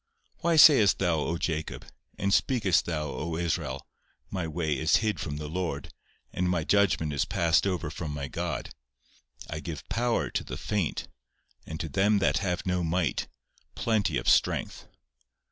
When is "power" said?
9.89-10.31